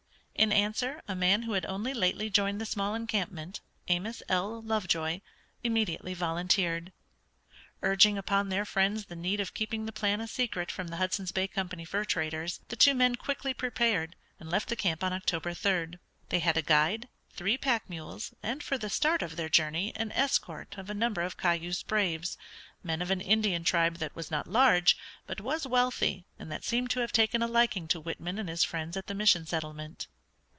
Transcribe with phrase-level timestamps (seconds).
[0.33, 3.59] In answer a man who had only lately joined the small encampment,
[3.89, 4.59] Amos L.
[4.63, 5.21] Lovejoy,
[5.63, 6.91] immediately volunteered.
[7.83, 11.31] Urging upon their friends the need of keeping the plan a secret from the Hudson's
[11.31, 15.51] Bay Company fur traders, the two men quickly prepared, and left the camp on October
[15.51, 15.99] 3d.
[16.29, 20.11] They had a guide, three pack mules, and for the start of their journey an
[20.11, 22.35] escort of a number of Cayuse braves,
[22.81, 24.97] men of an Indian tribe that was not large,
[25.27, 28.63] but was wealthy, and that seemed to have taken a liking to Whitman and his
[28.63, 30.07] friends at the mission settlement.